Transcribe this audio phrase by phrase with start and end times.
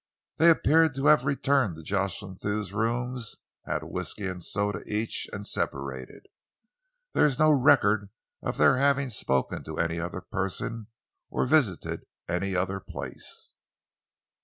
[0.37, 3.35] They appear to have returned to Jocelyn Thew's rooms,
[3.67, 6.25] had a whisky and soda each and separated.
[7.13, 8.09] There is no record
[8.41, 10.87] of their having spoken to any other person
[11.29, 13.53] or visited any other place."